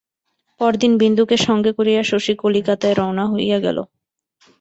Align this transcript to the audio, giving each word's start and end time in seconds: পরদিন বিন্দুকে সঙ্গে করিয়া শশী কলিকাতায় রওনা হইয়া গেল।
পরদিন 0.61 0.91
বিন্দুকে 1.01 1.37
সঙ্গে 1.47 1.71
করিয়া 1.77 2.01
শশী 2.03 2.33
কলিকাতায় 2.41 2.95
রওনা 2.95 3.25
হইয়া 3.33 3.57
গেল। 3.65 3.77